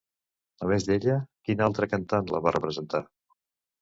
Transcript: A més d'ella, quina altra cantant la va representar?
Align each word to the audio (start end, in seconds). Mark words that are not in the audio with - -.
A 0.65 0.69
més 0.71 0.87
d'ella, 0.87 1.17
quina 1.49 1.67
altra 1.67 1.91
cantant 1.93 2.33
la 2.37 2.43
va 2.47 2.55
representar? 2.59 3.03